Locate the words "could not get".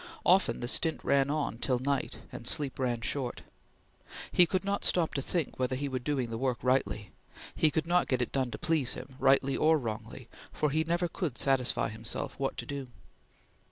7.69-8.19